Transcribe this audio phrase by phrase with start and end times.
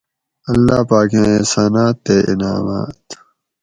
[0.49, 3.03] اللّہ پاکاۤں احسانات تے انعامات: